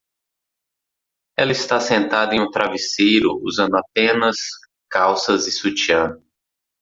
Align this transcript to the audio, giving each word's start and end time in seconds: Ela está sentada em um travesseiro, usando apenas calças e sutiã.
Ela 1.37 1.51
está 1.51 1.79
sentada 1.79 2.33
em 2.33 2.41
um 2.41 2.49
travesseiro, 2.49 3.39
usando 3.43 3.77
apenas 3.77 4.35
calças 4.89 5.45
e 5.45 5.51
sutiã. 5.51 6.09